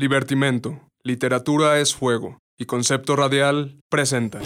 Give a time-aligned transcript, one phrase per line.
[0.00, 2.38] Libertimento, Literatura es Fuego.
[2.56, 4.40] Y Concepto Radial presenta.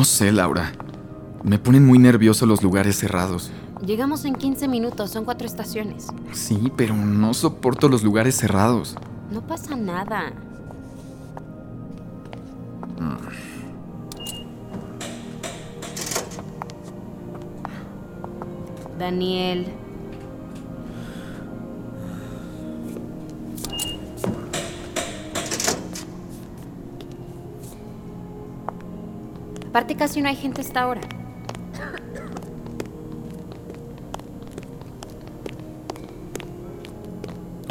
[0.00, 0.72] No sé, Laura.
[1.44, 3.50] Me ponen muy nervioso los lugares cerrados.
[3.84, 6.06] Llegamos en 15 minutos, son cuatro estaciones.
[6.32, 8.96] Sí, pero no soporto los lugares cerrados.
[9.30, 10.32] No pasa nada.
[18.98, 19.66] Daniel.
[29.70, 31.00] Aparte casi no hay gente hasta ahora.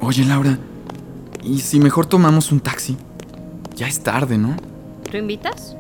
[0.02, 0.58] Oye, Laura,
[1.44, 2.96] ¿y si mejor tomamos un taxi?
[3.76, 4.56] Ya es tarde, ¿no?
[5.12, 5.76] ¿Tú invitas?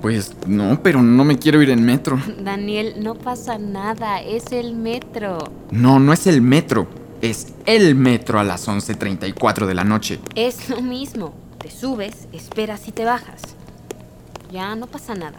[0.00, 2.18] Pues no, pero no me quiero ir en metro.
[2.42, 5.52] Daniel, no pasa nada, es el metro.
[5.70, 6.88] No, no es el metro.
[7.20, 10.18] Es el metro a las 11.34 de la noche.
[10.34, 11.34] Es lo mismo.
[11.58, 13.51] Te subes, esperas y te bajas.
[14.52, 15.38] Ya no pasa nada.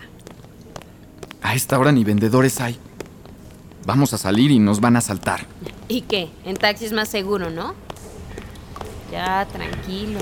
[1.44, 2.80] A esta hora ni vendedores hay.
[3.86, 5.46] Vamos a salir y nos van a asaltar.
[5.88, 6.30] ¿Y qué?
[6.46, 7.76] En taxi es más seguro, ¿no?
[9.12, 10.20] Ya, tranquilo.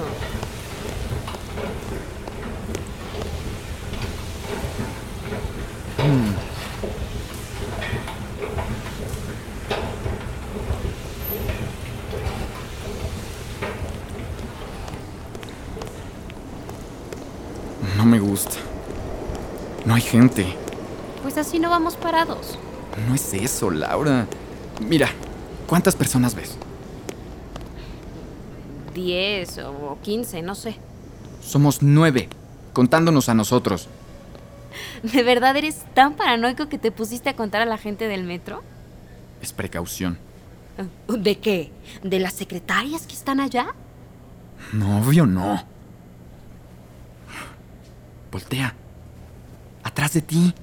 [17.95, 18.57] No me gusta.
[19.85, 20.45] No hay gente.
[21.23, 22.59] Pues así no vamos parados.
[23.07, 24.27] No es eso, Laura.
[24.85, 25.07] Mira,
[25.67, 26.57] ¿cuántas personas ves?
[28.93, 30.75] 10 o 15, no sé.
[31.41, 32.27] Somos nueve,
[32.73, 33.87] contándonos a nosotros.
[35.03, 38.61] ¿De verdad eres tan paranoico que te pusiste a contar a la gente del metro?
[39.41, 40.17] Es precaución.
[41.07, 41.71] ¿De qué?
[42.03, 43.67] ¿De las secretarias que están allá?
[44.73, 45.63] No, obvio no.
[48.29, 48.75] Voltea.
[49.83, 50.53] Atrás de ti.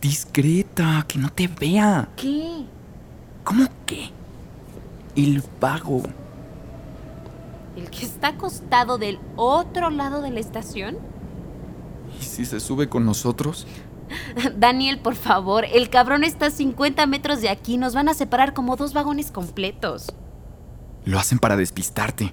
[0.00, 2.08] Discreta, que no te vea.
[2.16, 2.64] ¿Qué?
[3.44, 4.10] ¿Cómo qué?
[5.16, 6.02] El vago.
[7.76, 10.98] ¿El que está acostado del otro lado de la estación?
[12.18, 13.66] ¿Y si se sube con nosotros?
[14.56, 17.76] Daniel, por favor, el cabrón está a 50 metros de aquí.
[17.76, 20.14] Nos van a separar como dos vagones completos.
[21.04, 22.32] Lo hacen para despistarte.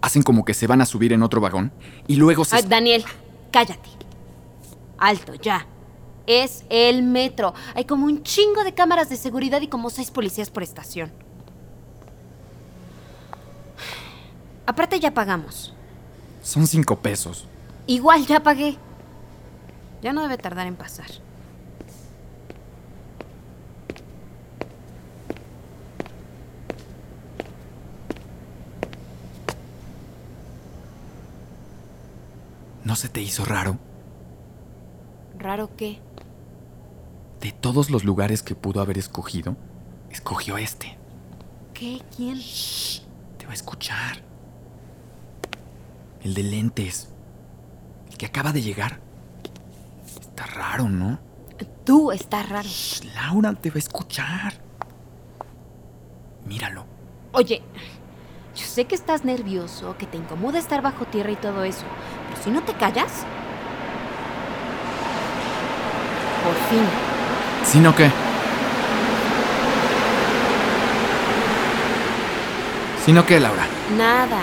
[0.00, 1.72] Hacen como que se van a subir en otro vagón
[2.06, 2.56] y luego se...
[2.56, 3.04] Ay, Daniel,
[3.50, 3.97] cállate.
[4.98, 5.66] Alto, ya.
[6.26, 7.54] Es el metro.
[7.74, 11.10] Hay como un chingo de cámaras de seguridad y como seis policías por estación.
[14.66, 15.72] Aparte ya pagamos.
[16.42, 17.46] Son cinco pesos.
[17.86, 18.76] Igual ya pagué.
[20.02, 21.06] Ya no debe tardar en pasar.
[32.84, 33.78] ¿No se te hizo raro?
[35.48, 35.98] ¿Raro qué?
[37.40, 39.56] De todos los lugares que pudo haber escogido,
[40.10, 40.98] escogió este.
[41.72, 42.02] ¿Qué?
[42.14, 42.38] ¿Quién?
[43.38, 44.22] Te va a escuchar.
[46.22, 47.08] El de lentes.
[48.10, 49.00] El que acaba de llegar.
[50.20, 51.18] Está raro, ¿no?
[51.82, 52.68] Tú estás raro.
[52.68, 54.52] Shh, Laura te va a escuchar.
[56.44, 56.84] Míralo.
[57.32, 57.62] Oye,
[58.54, 61.86] yo sé que estás nervioso, que te incomoda estar bajo tierra y todo eso,
[62.28, 63.24] pero si no te callas...
[66.44, 66.84] Por fin.
[67.64, 68.10] ¿Sí no qué?
[73.04, 73.66] ¿Sí no qué, Laura?
[73.96, 74.42] Nada.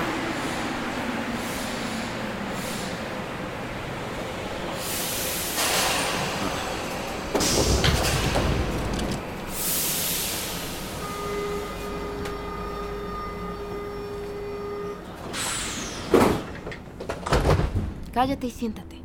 [18.13, 18.95] Cállate y siéntate.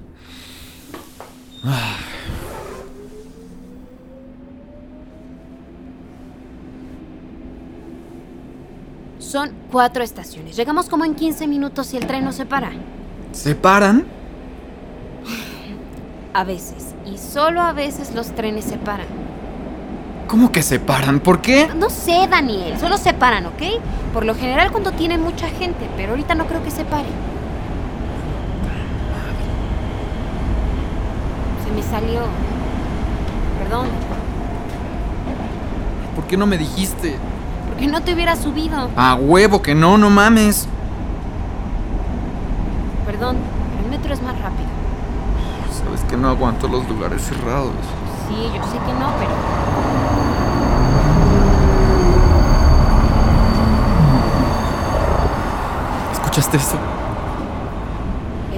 [9.31, 10.57] Son cuatro estaciones.
[10.57, 12.73] Llegamos como en 15 minutos y el tren no se para.
[13.31, 14.05] ¿Se paran?
[16.35, 19.07] A veces, y solo a veces los trenes se paran.
[20.27, 21.21] ¿Cómo que se paran?
[21.21, 21.69] ¿Por qué?
[21.77, 23.63] No sé, Daniel, solo se paran, ¿ok?
[24.13, 27.09] Por lo general cuando tienen mucha gente, pero ahorita no creo que se pare.
[31.65, 32.23] Se me salió.
[33.63, 33.87] Perdón,
[36.17, 37.15] ¿Por qué no me dijiste?
[37.81, 38.91] Porque no te hubiera subido.
[38.95, 40.69] A huevo que no, no mames.
[43.07, 43.39] Perdón,
[43.71, 44.69] pero el metro es más rápido.
[45.83, 47.73] Sabes que no aguanto los lugares cerrados.
[48.29, 49.31] Sí, yo sé que no, pero...
[56.13, 56.77] ¿Escuchaste eso?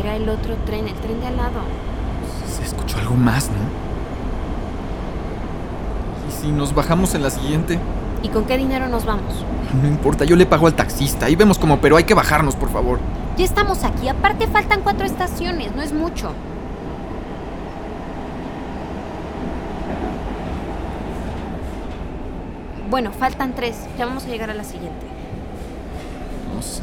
[0.01, 1.61] Era el otro tren, el tren de al lado.
[2.57, 3.55] Se escuchó algo más, ¿no?
[6.29, 7.79] ¿Y si nos bajamos en la siguiente?
[8.23, 9.45] ¿Y con qué dinero nos vamos?
[9.83, 11.27] No importa, yo le pago al taxista.
[11.27, 12.99] Ahí vemos como, pero hay que bajarnos, por favor.
[13.39, 16.35] Ya estamos aquí, aparte faltan cuatro estaciones, no es mucho.
[22.91, 25.07] Bueno, faltan tres, ya vamos a llegar a la siguiente.
[26.55, 26.83] No sé.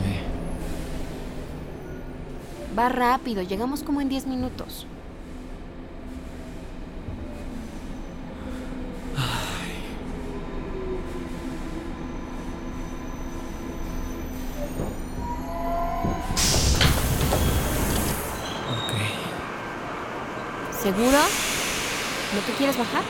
[2.78, 4.88] Va rápido, llegamos como en 10 minutos.
[18.72, 18.94] Ok.
[20.90, 21.20] ¿Seguro?
[22.34, 23.04] ¿No te quieres bajar?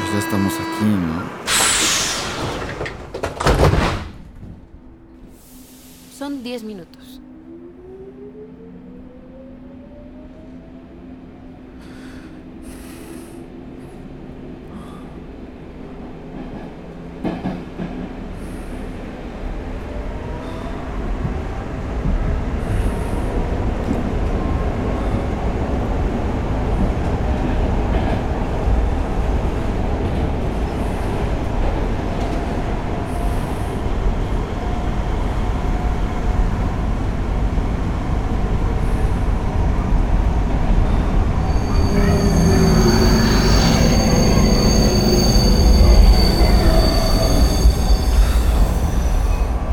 [0.00, 1.22] Pues ya estamos aquí, ¿no?
[6.18, 7.20] Son 10 minutos.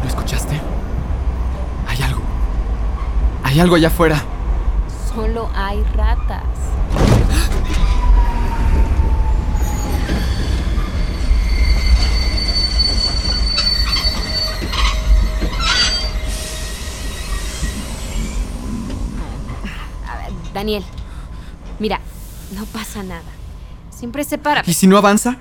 [0.02, 0.62] ¿Lo escuchaste?
[1.88, 2.22] Hay algo.
[3.56, 4.22] Hay algo allá afuera.
[5.14, 6.44] Solo hay ratas.
[20.06, 20.84] A ver, Daniel,
[21.80, 22.02] mira,
[22.54, 23.22] no pasa nada.
[23.90, 24.64] Siempre se para.
[24.68, 25.38] ¿Y si no avanza?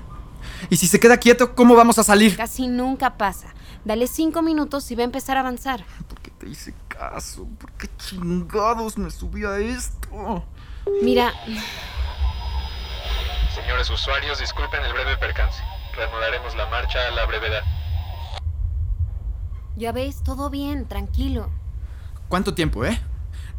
[0.69, 2.37] ¿Y si se queda quieto, cómo vamos a salir?
[2.37, 3.53] Casi nunca pasa.
[3.83, 5.83] Dale cinco minutos y va a empezar a avanzar.
[6.07, 7.47] ¿Por qué te hice caso?
[7.59, 10.43] ¿Por qué chingados me subí a esto?
[11.01, 11.33] Mira,
[13.53, 15.61] Señores usuarios, disculpen el breve percance.
[15.95, 17.63] Reanudaremos la marcha a la brevedad.
[19.77, 21.49] ya ves, todo bien, tranquilo.
[22.27, 22.99] ¿Cuánto tiempo, eh?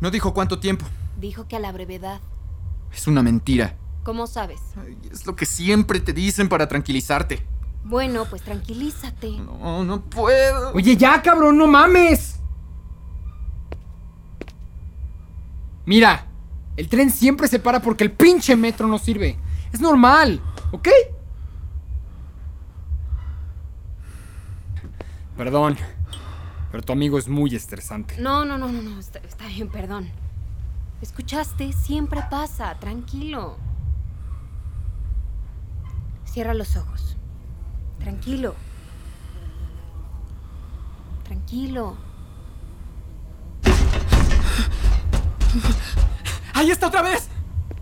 [0.01, 0.87] No dijo cuánto tiempo.
[1.19, 2.21] Dijo que a la brevedad.
[2.93, 3.75] Es una mentira.
[4.05, 4.61] ¿Cómo sabes?
[4.81, 7.45] Ay, es lo que siempre te dicen para tranquilizarte.
[7.85, 9.31] Bueno, pues tranquilízate.
[9.31, 10.73] No, no puedo.
[10.73, 12.26] Oye, ya, cabrón, no mames.
[15.87, 16.27] Mira,
[16.77, 19.39] el tren siempre se para porque el pinche metro no sirve.
[19.73, 20.41] Es normal,
[20.73, 20.89] ¿ok?
[25.37, 25.77] Perdón,
[26.73, 28.17] pero tu amigo es muy estresante.
[28.19, 30.11] No, no, no, no, no, está, está bien, perdón.
[31.01, 31.73] ¿Escuchaste?
[31.73, 33.57] Siempre pasa, tranquilo.
[36.25, 37.17] Cierra los ojos.
[37.99, 38.55] Tranquilo.
[41.25, 41.97] Tranquilo.
[46.55, 47.29] ¡Ahí está otra vez!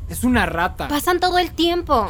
[0.09, 0.89] Es una rata.
[0.89, 2.09] Pasan todo el tiempo.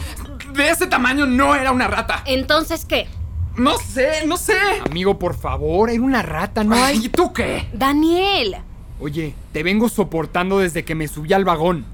[0.53, 2.23] De ese tamaño no era una rata.
[2.27, 3.09] Entonces, ¿qué?
[3.57, 4.59] No sé, no sé.
[4.89, 7.07] Amigo, por favor, era una rata, no Ay, hay.
[7.07, 7.69] ¿Y tú qué?
[7.73, 8.57] Daniel.
[9.01, 11.87] Oye, te vengo soportando desde que me subí al vagón.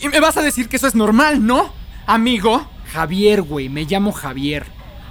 [0.00, 1.72] Y me vas a decir que eso es normal, ¿no?
[2.06, 2.64] Amigo.
[2.92, 4.66] Javier, güey, me llamo Javier.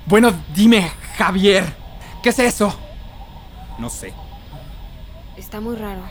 [0.05, 1.75] Bueno, dime, Javier.
[2.21, 2.73] ¿Qué es eso?
[3.77, 4.13] No sé.
[5.37, 6.01] Está muy raro.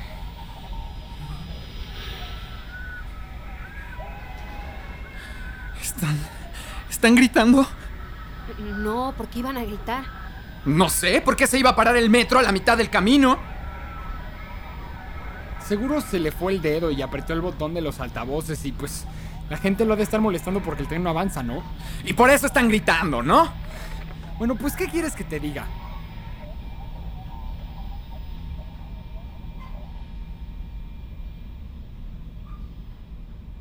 [5.80, 6.18] Están.
[6.90, 7.66] ¿Están gritando?
[8.78, 10.04] No, ¿por qué iban a gritar?
[10.64, 13.38] No sé, ¿por qué se iba a parar el metro a la mitad del camino?
[15.66, 19.06] Seguro se le fue el dedo y apretó el botón de los altavoces y pues
[19.48, 21.62] la gente lo ha de estar molestando porque el tren no avanza, ¿no?
[22.04, 23.48] Y por eso están gritando, ¿no?
[24.38, 25.66] Bueno, pues, ¿qué quieres que te diga?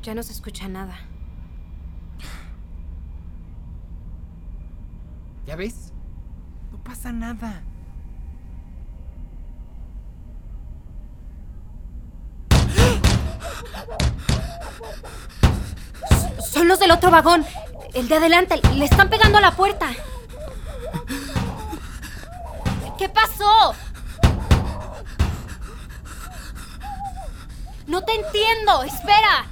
[0.02, 0.98] Ya no se escucha nada.
[5.46, 5.92] ¿Ya ves?
[6.72, 7.62] No pasa nada.
[16.50, 17.46] Son los del otro vagón.
[17.94, 18.60] El de adelante.
[18.74, 19.88] Le están pegando a la puerta.
[22.98, 23.74] ¿Qué pasó?
[27.86, 28.82] No te entiendo.
[28.82, 29.51] Espera.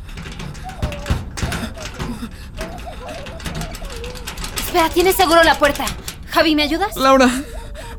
[4.71, 5.85] Espera, tienes seguro la puerta.
[6.31, 6.97] Javi, ¿me ayudas?
[6.97, 7.29] Laura,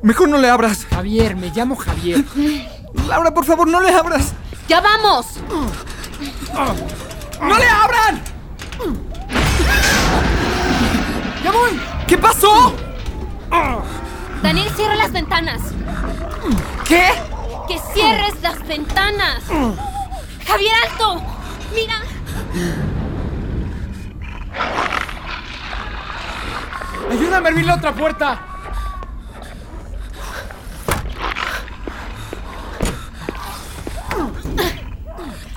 [0.01, 0.87] mejor no le abras.
[0.89, 2.23] Javier, me llamo Javier.
[3.09, 4.31] Laura, por favor, no le abras.
[4.69, 5.25] ¡Ya vamos!
[7.41, 8.21] ¡No le abran!
[11.43, 11.77] ¡Ya voy!
[12.07, 12.73] ¿Qué pasó?
[14.41, 15.59] Daniel, cierra las ventanas.
[16.87, 17.11] ¿Qué?
[17.67, 19.43] ¡Que cierres las ventanas!
[20.47, 21.21] ¡Javier, alto!
[21.75, 22.01] ¡Mira!
[27.11, 28.41] ¡Ayúdame a abrir la otra puerta!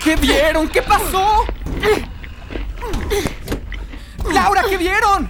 [0.02, 0.68] ¿Qué vieron?
[0.68, 1.44] ¿Qué pasó?
[4.32, 5.28] Laura, ¿qué vieron?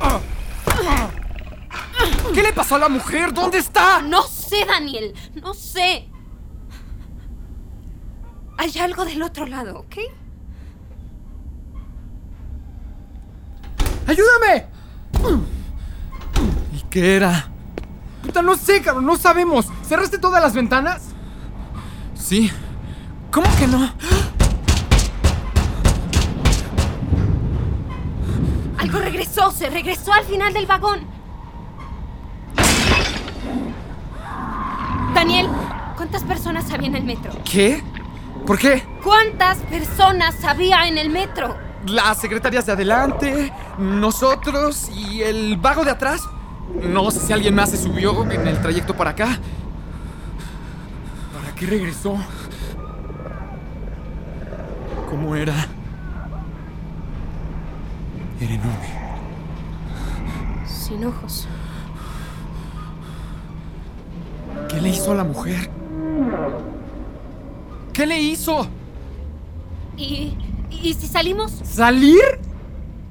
[2.32, 3.34] ¿Qué le pasó a la mujer?
[3.34, 4.00] ¿Dónde está?
[4.00, 5.14] No sé, Daniel.
[5.42, 6.08] No sé.
[8.56, 9.96] Hay algo del otro lado, ¿ok?
[14.06, 14.66] ¡Ayúdame!
[16.94, 17.48] ¿Y qué era?
[18.22, 19.66] Puta, no sé, cabrón, no sabemos.
[19.82, 21.02] ¿Cerraste todas las ventanas?
[22.14, 22.52] Sí.
[23.32, 23.92] ¿Cómo que no?
[28.78, 31.00] Algo regresó, se regresó al final del vagón.
[35.16, 35.48] Daniel,
[35.96, 37.32] ¿cuántas personas había en el metro?
[37.44, 37.82] ¿Qué?
[38.46, 38.84] ¿Por qué?
[39.02, 41.56] ¿Cuántas personas había en el metro?
[41.88, 46.22] Las secretarias de adelante, nosotros y el vago de atrás.
[46.83, 49.38] No sé si alguien más se subió en el trayecto para acá.
[51.33, 52.16] ¿Para qué regresó?
[55.09, 55.54] ¿Cómo era?
[58.40, 58.88] Era enorme.
[60.66, 61.47] Sin ojos.
[64.68, 65.71] ¿Qué le hizo a la mujer?
[67.92, 68.66] ¿Qué le hizo?
[69.97, 70.37] ¿Y,
[70.71, 71.52] y si salimos?
[71.62, 72.43] ¿Salir?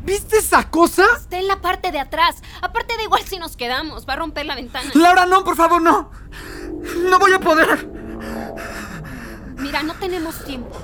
[0.03, 1.03] ¿Viste esa cosa?
[1.17, 2.41] Está en la parte de atrás.
[2.61, 4.07] Aparte da igual si nos quedamos.
[4.07, 4.91] Va a romper la ventana.
[4.93, 6.11] Laura, no, por favor, no.
[7.09, 7.89] No voy a poder.
[9.57, 10.77] Mira, no tenemos tiempo.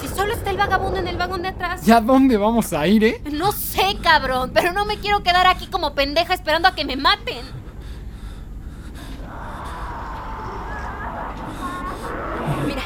[0.00, 1.84] Si solo está el vagabundo en el vagón de atrás.
[1.84, 3.22] ¿Ya dónde vamos a ir, eh?
[3.30, 6.96] No sé, cabrón, pero no me quiero quedar aquí como pendeja esperando a que me
[6.96, 7.44] maten.
[12.66, 12.82] Mira,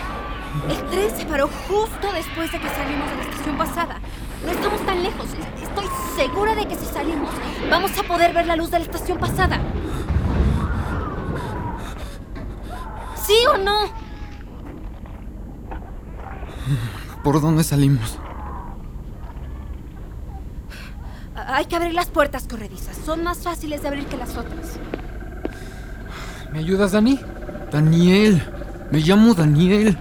[0.69, 4.01] el tren se paró justo después de que salimos de la estación pasada.
[4.45, 5.27] No estamos tan lejos.
[5.63, 7.31] Estoy segura de que si salimos,
[7.71, 9.61] vamos a poder ver la luz de la estación pasada.
[13.17, 13.77] ¿Sí o no?
[17.23, 18.19] ¿Por dónde salimos?
[21.35, 22.97] Hay que abrir las puertas corredizas.
[23.05, 24.79] Son más fáciles de abrir que las otras.
[26.53, 27.21] ¿Me ayudas, Dani?
[27.71, 28.43] Daniel.
[28.91, 29.99] Me llamo Daniel.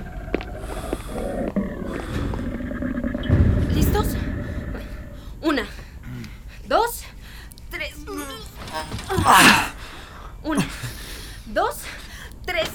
[3.74, 4.08] ¿Listos?
[5.42, 5.63] Una,
[6.68, 7.04] dos,
[7.70, 7.96] tres.
[10.44, 10.65] Una,
[11.48, 11.77] dos,
[12.46, 12.70] tres.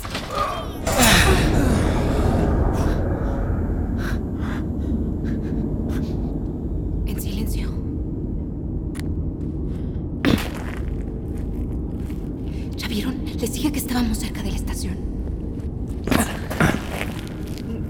[7.06, 7.70] En silencio.
[12.76, 13.29] ¿Ya vieron?
[13.40, 14.98] Les dije que estábamos cerca de la estación.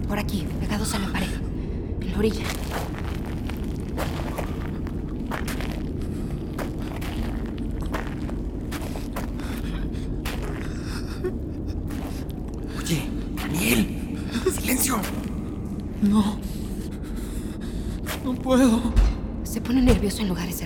[0.07, 1.27] Por aquí, pegados a la pared.
[2.01, 2.45] En la orilla.
[12.79, 13.03] Oye,
[13.35, 14.19] Daniel.
[14.53, 15.01] Silencio.
[16.03, 16.39] No.
[18.25, 18.81] No puedo.
[19.43, 20.60] Se pone nervioso en lugares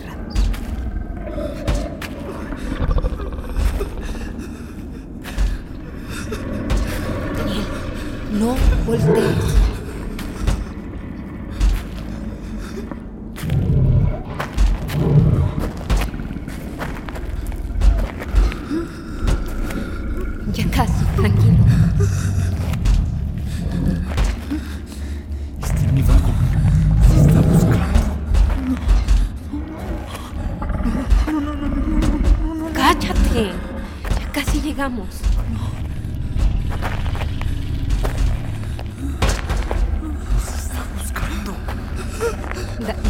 [8.34, 9.73] no voltees.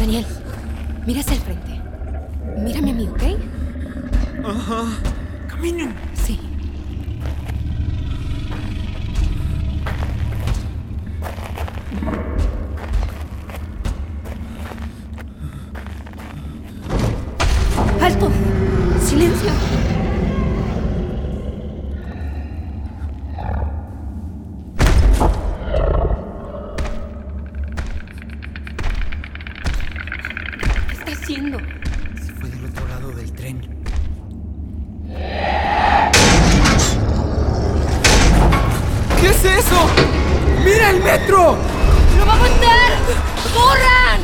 [0.05, 0.25] Daniel,
[1.07, 1.81] mira hacia el frente.
[2.59, 3.23] Mírame a mí, ¿ok?
[5.47, 5.95] Caminen.
[40.95, 41.57] El metro!
[42.17, 42.91] ¡Lo va a voltear!
[43.53, 44.21] ¡Corran!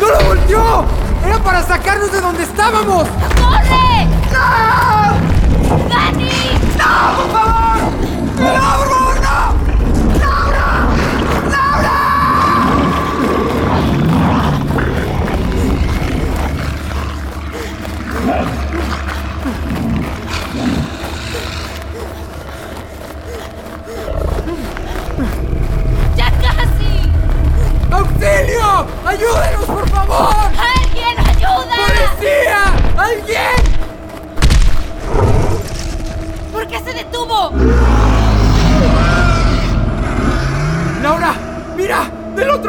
[0.00, 0.84] ¡No lo volteó!
[1.24, 3.06] ¡Era para sacarnos de donde estábamos!
[3.40, 4.06] ¡Corre!
[4.32, 5.88] ¡No!
[5.88, 6.30] ¡Dani!
[6.78, 7.45] ¡No, por favor!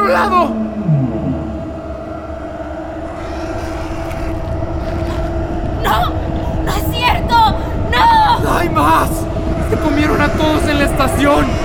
[0.08, 0.48] Lado!
[5.82, 6.12] ¡No!
[6.64, 7.34] ¡No es cierto!
[7.92, 8.40] ¡No!
[8.40, 9.08] ¡No hay más!
[9.70, 11.57] ¡Se comieron a todos en la estación!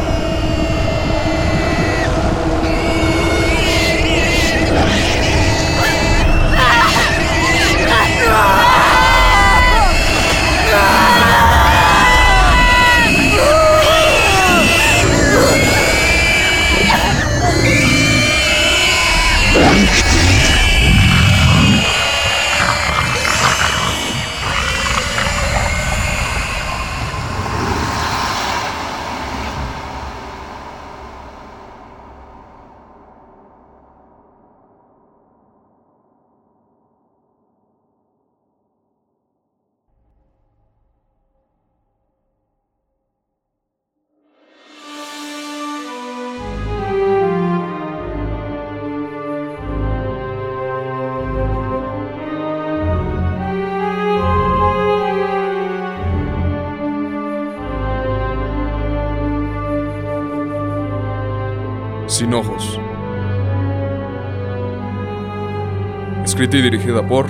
[66.24, 67.28] Escrita y dirigida por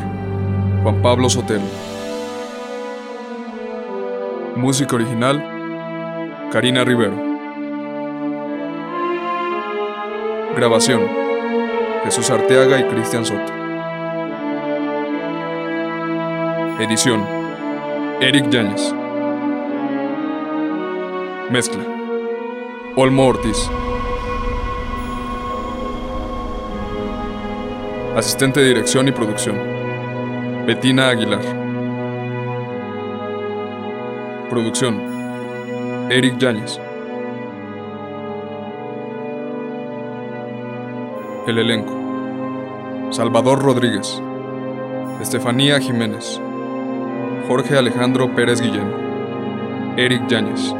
[0.81, 1.65] Juan Pablo Sotelo.
[4.55, 5.43] Música original,
[6.53, 7.15] Karina Rivero.
[10.55, 11.01] Grabación,
[12.05, 13.51] Jesús Arteaga y Cristian Soto.
[16.79, 17.25] Edición,
[18.21, 18.93] Eric Yáñez.
[21.49, 21.83] Mezcla,
[22.95, 23.69] Olmo Ortiz.
[28.15, 29.57] Asistente de dirección y producción.
[30.67, 31.41] Betina Aguilar.
[34.51, 35.01] Producción.
[36.11, 36.79] Eric Yáñez.
[41.47, 43.09] El elenco.
[43.09, 44.21] Salvador Rodríguez.
[45.19, 46.39] Estefanía Jiménez.
[47.47, 48.93] Jorge Alejandro Pérez Guillén.
[49.97, 50.75] Eric Yáñez.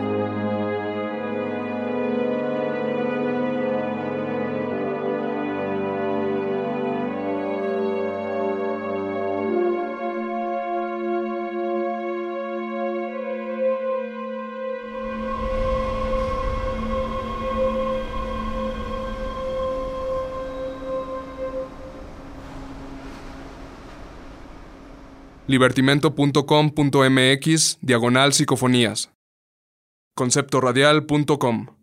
[25.54, 29.10] libertimento.com.mx diagonal psicofonías.
[30.16, 31.83] conceptoradial.com